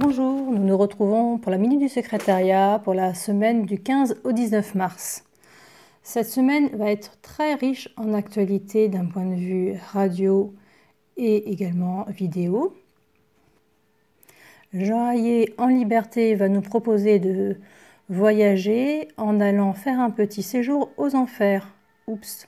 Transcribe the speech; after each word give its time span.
Bonjour, 0.00 0.52
nous 0.52 0.62
nous 0.62 0.78
retrouvons 0.78 1.38
pour 1.38 1.50
la 1.50 1.58
Minute 1.58 1.80
du 1.80 1.88
Secrétariat 1.88 2.80
pour 2.84 2.94
la 2.94 3.14
semaine 3.14 3.66
du 3.66 3.80
15 3.82 4.20
au 4.22 4.30
19 4.30 4.76
mars. 4.76 5.24
Cette 6.04 6.28
semaine 6.28 6.68
va 6.68 6.92
être 6.92 7.20
très 7.20 7.54
riche 7.54 7.88
en 7.96 8.14
actualité 8.14 8.88
d'un 8.88 9.06
point 9.06 9.24
de 9.24 9.34
vue 9.34 9.74
radio 9.90 10.54
et 11.16 11.50
également 11.50 12.04
vidéo. 12.10 12.76
Jean 14.72 15.16
en 15.58 15.66
liberté 15.66 16.36
va 16.36 16.48
nous 16.48 16.62
proposer 16.62 17.18
de 17.18 17.56
voyager 18.08 19.08
en 19.16 19.40
allant 19.40 19.72
faire 19.72 19.98
un 19.98 20.10
petit 20.10 20.44
séjour 20.44 20.92
aux 20.96 21.16
enfers. 21.16 21.74
Oups. 22.06 22.46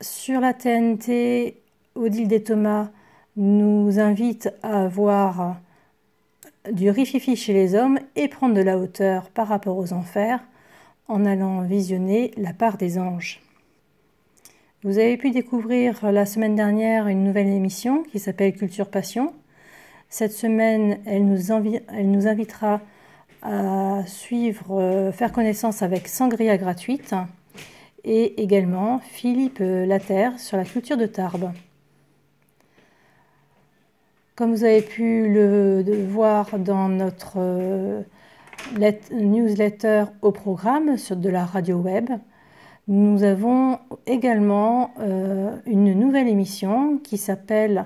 Sur 0.00 0.38
la 0.38 0.54
TNT, 0.54 1.60
Odile 1.96 2.28
des 2.28 2.44
Thomas 2.44 2.90
nous 3.36 3.98
invite 3.98 4.50
à 4.62 4.84
avoir 4.84 5.56
du 6.70 6.90
rififi 6.90 7.36
chez 7.36 7.52
les 7.52 7.74
hommes 7.74 7.98
et 8.16 8.28
prendre 8.28 8.54
de 8.54 8.60
la 8.60 8.78
hauteur 8.78 9.28
par 9.30 9.48
rapport 9.48 9.76
aux 9.76 9.92
enfers 9.92 10.40
en 11.08 11.24
allant 11.24 11.62
visionner 11.62 12.30
la 12.36 12.52
part 12.52 12.76
des 12.76 12.98
anges. 12.98 13.42
Vous 14.82 14.98
avez 14.98 15.16
pu 15.16 15.30
découvrir 15.30 16.10
la 16.12 16.26
semaine 16.26 16.54
dernière 16.54 17.08
une 17.08 17.24
nouvelle 17.24 17.48
émission 17.48 18.02
qui 18.04 18.18
s'appelle 18.18 18.54
Culture 18.54 18.88
Passion. 18.88 19.32
Cette 20.08 20.32
semaine, 20.32 20.98
elle 21.06 21.26
nous, 21.26 21.52
invitera 22.26 22.80
à 23.42 24.02
suivre, 24.06 24.78
euh, 24.78 25.12
faire 25.12 25.32
connaissance 25.32 25.82
avec 25.82 26.06
Sangria 26.08 26.56
gratuite 26.56 27.14
et 28.04 28.42
également 28.42 29.00
Philippe 29.00 29.58
Laterre 29.60 30.38
sur 30.38 30.56
la 30.56 30.64
culture 30.64 30.96
de 30.96 31.06
Tarbes. 31.06 31.50
Comme 34.36 34.52
vous 34.52 34.64
avez 34.64 34.82
pu 34.82 35.28
le 35.28 35.84
voir 36.08 36.58
dans 36.58 36.88
notre 36.88 37.34
euh, 37.36 38.02
newsletter 39.12 40.06
au 40.22 40.32
programme 40.32 40.96
sur 40.96 41.14
de 41.14 41.28
la 41.28 41.44
radio 41.44 41.76
web, 41.76 42.10
nous 42.88 43.22
avons 43.22 43.78
également 44.06 44.92
euh, 44.98 45.56
une 45.66 45.94
nouvelle 45.94 46.26
émission 46.26 46.98
qui 46.98 47.16
s'appelle 47.16 47.84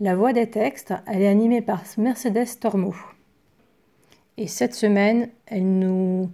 La 0.00 0.16
voix 0.16 0.32
des 0.32 0.48
textes. 0.48 0.94
Elle 1.06 1.20
est 1.20 1.28
animée 1.28 1.60
par 1.60 1.82
Mercedes 1.98 2.58
Tormo. 2.58 2.94
Et 4.38 4.46
cette 4.46 4.74
semaine, 4.74 5.28
elle 5.44 5.78
nous 5.78 6.30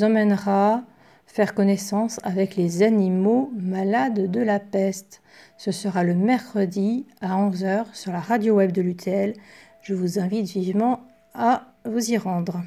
emmènera 0.00 0.84
faire 1.26 1.54
connaissance 1.54 2.18
avec 2.22 2.56
les 2.56 2.82
animaux 2.82 3.50
malades 3.54 4.30
de 4.30 4.40
la 4.40 4.58
peste. 4.58 5.22
Ce 5.58 5.72
sera 5.72 6.02
le 6.04 6.14
mercredi 6.14 7.06
à 7.20 7.36
11h 7.36 7.86
sur 7.94 8.12
la 8.12 8.20
radio 8.20 8.54
web 8.54 8.72
de 8.72 8.82
l'UTL. 8.82 9.34
Je 9.82 9.94
vous 9.94 10.18
invite 10.18 10.48
vivement 10.48 11.00
à 11.34 11.66
vous 11.84 12.10
y 12.10 12.16
rendre. 12.16 12.62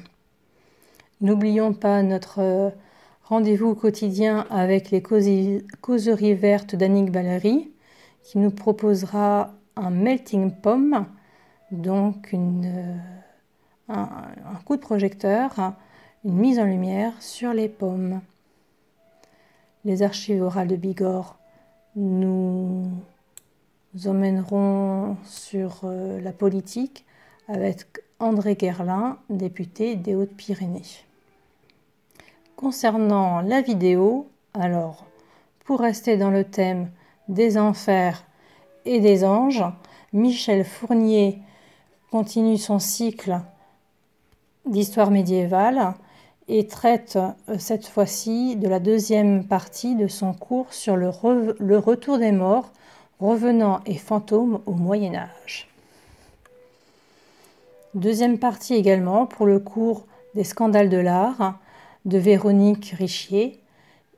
N'oublions 1.20 1.74
pas 1.74 2.02
notre 2.02 2.40
euh, 2.40 2.70
rendez-vous 3.24 3.74
quotidien 3.74 4.46
avec 4.50 4.90
les 4.90 5.02
causeries 5.02 6.34
vertes 6.34 6.74
d'Annick 6.74 7.10
Valéry 7.10 7.70
qui 8.22 8.38
nous 8.38 8.50
proposera 8.50 9.52
un 9.76 9.90
melting 9.90 10.50
pomme, 10.50 11.06
donc 11.70 12.34
euh, 12.34 12.96
un, 13.88 14.60
coup 14.64 14.76
de 14.76 14.80
projecteur, 14.80 15.74
une 16.24 16.36
mise 16.36 16.58
en 16.58 16.64
lumière 16.64 17.12
sur 17.20 17.52
les 17.52 17.68
pommes. 17.68 18.20
Les 19.84 20.02
archives 20.02 20.42
orales 20.42 20.68
de 20.68 20.76
Bigorre 20.76 21.38
nous 21.96 22.84
emmènerons 24.04 25.16
sur 25.24 25.80
euh, 25.84 26.20
la 26.20 26.32
politique 26.32 27.06
avec 27.48 27.86
André 28.18 28.56
Guerlin, 28.56 29.16
député 29.30 29.96
des 29.96 30.14
Hautes-Pyrénées. 30.14 30.82
Concernant 32.56 33.40
la 33.40 33.62
vidéo, 33.62 34.28
alors, 34.52 35.06
pour 35.64 35.80
rester 35.80 36.18
dans 36.18 36.30
le 36.30 36.44
thème 36.44 36.90
des 37.28 37.56
enfers 37.56 38.24
et 38.84 39.00
des 39.00 39.24
anges, 39.24 39.64
Michel 40.12 40.64
Fournier 40.64 41.40
continue 42.10 42.58
son 42.58 42.78
cycle 42.78 43.40
d'histoire 44.66 45.10
médiévale 45.10 45.94
et 46.50 46.66
traite 46.66 47.16
euh, 47.48 47.56
cette 47.58 47.86
fois-ci 47.86 48.56
de 48.56 48.68
la 48.68 48.80
deuxième 48.80 49.44
partie 49.44 49.94
de 49.94 50.08
son 50.08 50.32
cours 50.32 50.72
sur 50.72 50.96
le, 50.96 51.08
retour 51.08 52.18
des 52.18 52.32
morts, 52.32 52.72
revenants 53.20 53.80
et 53.86 53.94
fantômes 53.94 54.60
au 54.66 54.72
Moyen 54.72 55.14
Âge. 55.14 55.68
Deuxième 57.94 58.38
partie 58.38 58.74
également 58.74 59.26
pour 59.26 59.46
le 59.46 59.60
cours 59.60 60.06
des 60.34 60.42
scandales 60.42 60.88
de 60.88 60.96
l'art 60.96 61.58
de 62.04 62.18
Véronique 62.18 62.94
Richier 62.98 63.60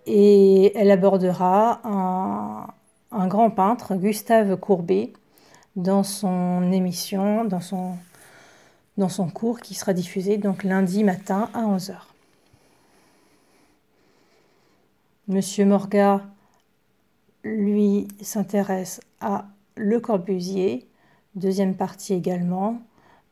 et 0.06 0.76
elle 0.76 0.91
abordera 0.91 1.81
un, 1.84 3.26
grand 3.28 3.50
peintre, 3.50 3.94
Gustave 3.94 4.56
Courbet, 4.56 5.12
dans 5.76 6.03
son 6.03 6.72
émission, 6.72 7.44
dans 7.44 7.60
son, 7.60 7.93
dans 8.97 9.10
son 9.10 9.28
cours 9.28 9.60
qui 9.60 9.75
sera 9.75 9.93
diffusé 9.93 10.38
donc 10.38 10.64
lundi 10.64 11.04
matin 11.04 11.50
à 11.53 11.62
11h. 11.62 12.11
Monsieur 15.32 15.65
Morga, 15.65 16.20
lui, 17.43 18.06
s'intéresse 18.20 19.00
à 19.22 19.47
Le 19.76 19.98
Corbusier, 19.98 20.87
deuxième 21.37 21.75
partie 21.75 22.12
également 22.12 22.82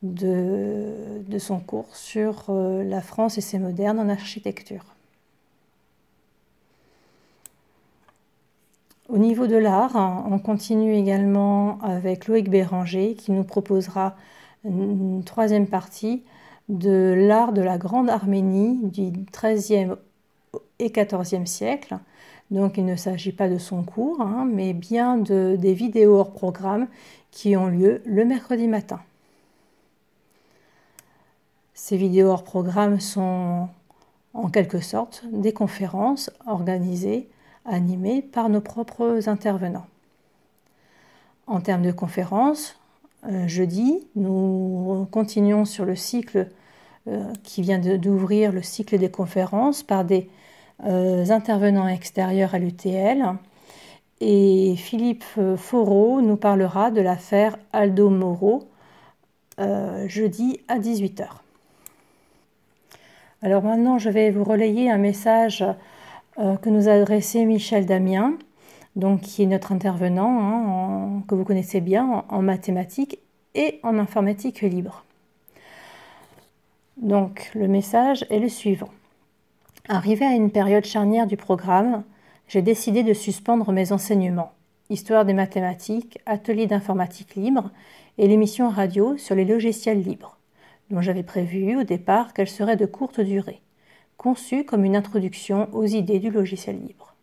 de, 0.02 1.20
son 1.38 1.60
cours 1.60 1.94
sur 1.94 2.46
euh, 2.48 2.82
la 2.84 3.02
France 3.02 3.36
et 3.36 3.42
ses 3.42 3.58
modernes 3.58 3.98
en 3.98 4.08
architecture. 4.08 4.86
Au 9.10 9.18
niveau 9.18 9.46
de 9.46 9.56
l'art, 9.56 10.24
on 10.26 10.38
continue 10.38 10.94
également 10.94 11.82
avec 11.82 12.28
Loïc 12.28 12.48
Béranger 12.48 13.14
qui 13.14 13.30
nous 13.30 13.44
proposera 13.44 14.16
une 14.64 15.22
troisième 15.22 15.66
partie 15.66 16.22
de 16.70 17.12
l'art 17.14 17.52
de 17.52 17.60
la 17.60 17.76
Grande 17.76 18.08
Arménie 18.08 18.78
du 18.84 19.10
XIIIe 19.10 19.96
et 20.80 20.90
XIVe 20.90 21.46
siècle. 21.46 21.98
Donc 22.50 22.76
il 22.76 22.84
ne 22.84 22.96
s'agit 22.96 23.32
pas 23.32 23.48
de 23.48 23.58
son 23.58 23.82
cours, 23.82 24.20
hein, 24.20 24.48
mais 24.50 24.72
bien 24.72 25.16
de, 25.16 25.56
des 25.58 25.74
vidéos 25.74 26.16
hors 26.16 26.32
programme 26.32 26.88
qui 27.30 27.56
ont 27.56 27.66
lieu 27.66 28.02
le 28.04 28.24
mercredi 28.24 28.66
matin. 28.66 29.00
Ces 31.74 31.96
vidéos 31.96 32.28
hors 32.28 32.44
programme 32.44 32.98
sont 33.00 33.68
en 34.34 34.48
quelque 34.48 34.80
sorte 34.80 35.24
des 35.32 35.52
conférences 35.52 36.30
organisées, 36.46 37.28
animées 37.64 38.22
par 38.22 38.48
nos 38.48 38.60
propres 38.60 39.28
intervenants. 39.28 39.86
En 41.46 41.60
termes 41.60 41.82
de 41.82 41.92
conférences, 41.92 42.76
euh, 43.26 43.46
jeudi, 43.48 44.06
nous 44.16 45.06
continuons 45.10 45.64
sur 45.64 45.84
le 45.84 45.96
cycle 45.96 46.48
euh, 47.08 47.32
qui 47.42 47.62
vient 47.62 47.78
d'ouvrir 47.78 48.52
le 48.52 48.62
cycle 48.62 48.98
des 48.98 49.10
conférences 49.10 49.82
par 49.82 50.04
des 50.04 50.28
intervenants 50.84 51.88
extérieurs 51.88 52.54
à 52.54 52.58
l'UTL. 52.58 53.24
Et 54.20 54.74
Philippe 54.76 55.24
Foreau 55.56 56.20
nous 56.20 56.36
parlera 56.36 56.90
de 56.90 57.00
l'affaire 57.00 57.56
Aldo 57.72 58.10
Moro 58.10 58.70
euh, 59.60 60.08
jeudi 60.08 60.60
à 60.68 60.78
18h. 60.78 61.26
Alors 63.42 63.62
maintenant, 63.62 63.98
je 63.98 64.08
vais 64.08 64.30
vous 64.30 64.44
relayer 64.44 64.90
un 64.90 64.96
message 64.96 65.62
euh, 66.38 66.56
que 66.56 66.70
nous 66.70 66.88
a 66.88 66.92
adressé 66.92 67.44
Michel 67.44 67.84
Damien, 67.84 68.38
donc 68.96 69.20
qui 69.20 69.42
est 69.42 69.46
notre 69.46 69.72
intervenant, 69.72 70.38
hein, 70.40 71.22
que 71.28 71.34
vous 71.34 71.44
connaissez 71.44 71.82
bien, 71.82 72.24
en 72.30 72.40
mathématiques 72.40 73.18
et 73.54 73.80
en 73.82 73.98
informatique 73.98 74.62
libre. 74.62 75.04
Donc 76.96 77.50
le 77.54 77.68
message 77.68 78.24
est 78.30 78.38
le 78.38 78.48
suivant. 78.48 78.90
Arrivé 79.92 80.24
à 80.24 80.34
une 80.34 80.52
période 80.52 80.84
charnière 80.84 81.26
du 81.26 81.36
programme, 81.36 82.04
j'ai 82.46 82.62
décidé 82.62 83.02
de 83.02 83.12
suspendre 83.12 83.72
mes 83.72 83.90
enseignements, 83.90 84.52
histoire 84.88 85.24
des 85.24 85.32
mathématiques, 85.32 86.20
atelier 86.26 86.68
d'informatique 86.68 87.34
libre 87.34 87.72
et 88.16 88.28
l'émission 88.28 88.68
radio 88.68 89.16
sur 89.16 89.34
les 89.34 89.44
logiciels 89.44 90.00
libres, 90.00 90.38
dont 90.90 91.00
j'avais 91.00 91.24
prévu 91.24 91.76
au 91.76 91.82
départ 91.82 92.34
qu'elle 92.34 92.48
serait 92.48 92.76
de 92.76 92.86
courte 92.86 93.20
durée, 93.20 93.62
conçue 94.16 94.64
comme 94.64 94.84
une 94.84 94.94
introduction 94.94 95.68
aux 95.72 95.86
idées 95.86 96.20
du 96.20 96.30
logiciel 96.30 96.80
libre. 96.80 97.16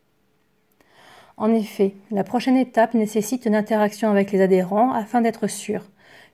En 1.38 1.54
effet, 1.54 1.96
la 2.12 2.26
prochaine 2.26 2.58
étape 2.58 2.96
nécessite 2.96 3.46
une 3.46 3.56
interaction 3.56 4.12
avec 4.12 4.34
les 4.34 4.42
adhérents 4.42 4.92
afin 4.92 5.22
d'être 5.22 5.48
sûr 5.48 5.86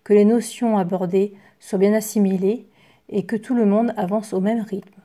que 0.03 0.13
les 0.13 0.25
notions 0.25 0.79
abordées 0.79 1.35
soient 1.59 1.77
bien 1.77 1.93
assimilées 1.93 2.65
et 3.09 3.23
que 3.23 3.35
tout 3.35 3.53
le 3.53 3.67
monde 3.67 3.93
avance 3.97 4.33
au 4.33 4.41
même 4.41 4.61
rythme. 4.61 5.02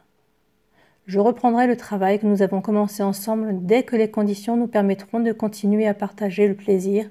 Je 1.08 1.18
reprendrai 1.18 1.66
le 1.66 1.76
travail 1.76 2.20
que 2.20 2.26
nous 2.26 2.42
avons 2.42 2.60
commencé 2.60 3.02
ensemble 3.02 3.66
dès 3.66 3.82
que 3.82 3.96
les 3.96 4.10
conditions 4.10 4.56
nous 4.56 4.68
permettront 4.68 5.18
de 5.18 5.32
continuer 5.32 5.88
à 5.88 5.94
partager 5.94 6.46
le 6.46 6.54
plaisir 6.54 7.10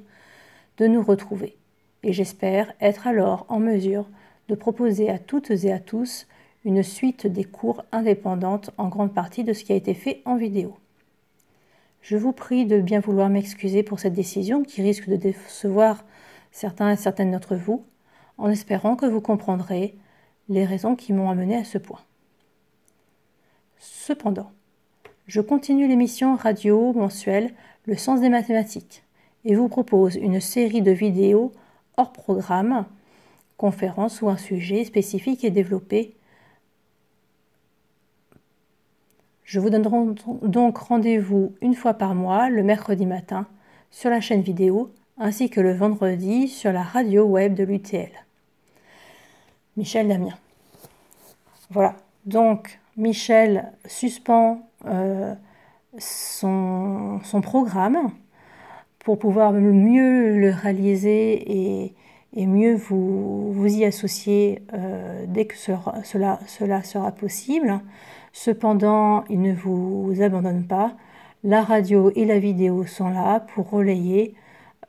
de 0.78 0.88
nous 0.88 1.02
retrouver 1.02 1.58
et 2.04 2.14
j'espère 2.14 2.74
être 2.80 3.08
alors 3.08 3.46
en 3.50 3.60
mesure 3.60 4.08
de 4.48 4.56
proposer 4.56 5.10
à 5.10 5.20
toutes 5.20 5.52
et 5.52 5.72
à 5.72 5.80
tous 5.80 6.28
une 6.64 6.84
suite 6.84 7.28
des 7.28 7.44
cours 7.44 7.84
indépendantes 7.92 8.70
en 8.78 8.88
grande 8.88 9.14
partie 9.14 9.44
de 9.44 9.52
ce 9.52 9.64
qui 9.64 9.74
a 9.74 9.76
été 9.76 9.94
fait 9.94 10.22
en 10.26 10.38
vidéo. 10.38 10.78
Je 12.02 12.18
vous 12.18 12.32
prie 12.32 12.66
de 12.66 12.80
bien 12.80 13.00
vouloir 13.00 13.30
m'excuser 13.30 13.84
pour 13.84 14.00
cette 14.00 14.14
décision 14.14 14.64
qui 14.64 14.82
risque 14.82 15.10
de 15.10 15.16
décevoir 15.16 16.06
certains 16.52 16.92
et 16.92 16.96
certaines 16.96 17.32
d'entre 17.32 17.56
vous, 17.56 17.84
en 18.38 18.50
espérant 18.50 18.96
que 18.96 19.06
vous 19.06 19.22
comprendrez 19.22 19.96
les 20.50 20.66
raisons 20.66 20.96
qui 20.96 21.14
m'ont 21.14 21.30
amené 21.30 21.58
à 21.58 21.66
ce 21.66 21.78
point. 21.78 22.07
Cependant, 23.80 24.52
je 25.28 25.42
continue 25.42 25.88
l'émission 25.88 26.36
radio 26.36 26.94
mensuelle 26.94 27.54
Le 27.86 27.96
sens 27.96 28.22
des 28.22 28.30
mathématiques 28.30 29.04
et 29.46 29.56
vous 29.56 29.70
propose 29.70 30.16
une 30.16 30.42
série 30.42 30.82
de 30.82 30.92
vidéos 30.92 31.52
hors 31.96 32.12
programme, 32.12 32.86
conférences 33.58 34.22
ou 34.22 34.30
un 34.30 34.38
sujet 34.38 34.84
spécifique 34.84 35.44
et 35.44 35.52
développé. 35.52 36.16
Je 39.44 39.60
vous 39.60 39.70
donnerai 39.70 40.16
donc 40.44 40.78
rendez-vous 40.78 41.56
une 41.62 41.76
fois 41.76 41.94
par 41.94 42.14
mois, 42.14 42.50
le 42.50 42.64
mercredi 42.64 43.06
matin, 43.06 43.48
sur 43.90 44.10
la 44.10 44.20
chaîne 44.20 44.42
vidéo, 44.42 44.92
ainsi 45.18 45.50
que 45.50 45.62
le 45.62 45.74
vendredi 45.74 46.48
sur 46.48 46.72
la 46.72 46.84
radio 46.84 47.24
web 47.24 47.54
de 47.54 47.64
l'UTL. 47.64 48.12
Michel 49.78 50.08
Damien. 50.08 50.38
Voilà, 51.70 51.96
donc 52.26 52.80
Michel 52.98 53.72
suspend 53.86 54.68
euh, 54.88 55.36
son, 56.00 57.20
programme 57.44 58.12
pour 58.98 59.20
pouvoir 59.20 59.54
mieux 59.54 60.40
le 60.40 60.50
réaliser 60.50 61.92
et, 62.34 62.46
mieux 62.48 62.76
vous, 62.76 63.66
y 63.68 63.86
associer 63.86 64.64
euh, 64.74 65.26
dès 65.28 65.46
que 65.46 65.56
cela, 65.56 66.40
sera 66.84 67.12
possible. 67.12 67.80
Cependant, 68.34 69.26
il 69.30 69.42
ne 69.42 69.54
vous 69.54 70.16
abandonne 70.22 70.66
pas. 70.66 70.96
La 71.44 71.62
radio 71.62 72.12
et 72.16 72.26
la 72.26 72.40
vidéo 72.40 72.88
sont 72.88 73.10
là 73.10 73.42
pour 73.42 73.70
relayer 73.70 74.34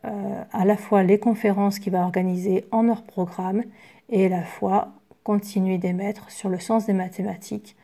euh, 0.07 0.45
à 0.53 0.65
la 0.65 0.79
fois 0.79 1.03
les 1.03 1.19
conférences 1.19 1.79
qu'il 1.79 1.93
va 1.93 2.05
organiser 2.05 2.65
en 2.73 2.89
hors 2.89 3.03
programme 3.03 3.65
et 4.09 4.27
à 4.27 4.29
la 4.31 4.43
fois 4.43 4.95
continuer 5.25 5.77
d'émettre 5.77 6.31
sur 6.31 6.49
le 6.49 6.59
sens 6.59 6.87
des 6.87 6.95
mathématiques 6.95 7.77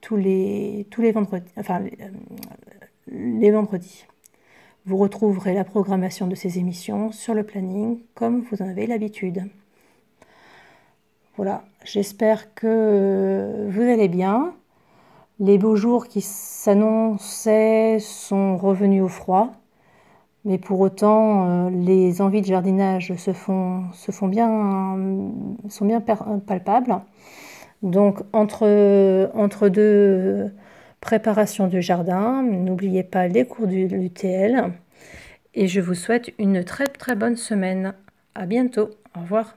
tous, 0.00 0.16
les, 0.16 0.86
tous 0.90 1.02
les 1.02 1.12
vendredis. 1.12 1.50
Euh, 1.56 1.78
les 3.08 3.50
vendredis. 3.50 4.06
Vous 4.86 4.96
retrouverez 4.96 5.54
la 5.54 5.64
programmation 5.64 6.26
de 6.26 6.34
ces 6.34 6.58
émissions 6.58 7.12
sur 7.12 7.34
le 7.34 7.42
planning 7.42 8.00
comme 8.14 8.42
vous 8.42 8.62
en 8.62 8.68
avez 8.68 8.86
l'habitude. 8.86 9.44
Voilà, 11.36 11.62
j'espère 11.84 12.54
que 12.54 13.66
vous 13.68 13.82
allez 13.82 14.08
bien. 14.08 14.54
Les 15.40 15.56
beaux 15.56 15.76
jours 15.76 16.08
qui 16.08 16.20
s'annonçaient 16.20 17.98
sont 18.00 18.56
revenus 18.56 19.02
au 19.02 19.08
froid. 19.08 19.52
Mais 20.44 20.58
pour 20.58 20.80
autant, 20.80 21.46
euh, 21.46 21.70
les 21.70 22.22
envies 22.22 22.40
de 22.40 22.46
jardinage 22.46 23.14
se 23.16 23.32
font, 23.32 23.84
se 23.92 24.12
font 24.12 24.28
bien, 24.28 24.96
sont 25.68 25.84
bien 25.84 26.00
palpables. 26.00 27.02
Donc, 27.82 28.20
entre, 28.32 29.68
deux 29.68 30.50
préparations 31.00 31.68
du 31.68 31.80
jardin, 31.80 32.42
n'oubliez 32.42 33.04
pas 33.04 33.28
les 33.28 33.44
cours 33.46 33.66
du 33.66 33.86
l'UTL. 33.86 34.72
Et 35.54 35.68
je 35.68 35.80
vous 35.80 35.94
souhaite 35.94 36.32
une 36.38 36.64
très 36.64 36.86
très 36.86 37.14
bonne 37.14 37.36
semaine. 37.36 37.94
À 38.34 38.46
bientôt. 38.46 38.90
Au 39.16 39.20
revoir. 39.20 39.56